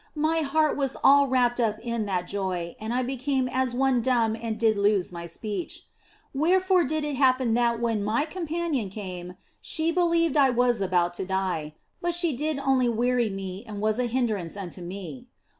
[0.17, 4.35] My heart was all wrapped up in that joy and I became as one dumb
[4.35, 5.85] and did lose my speech.
[6.33, 11.13] Wherefore did it happen that when my companion came she believed that I was about
[11.21, 15.27] to die; but she did only weary me and was an hindrance unto me.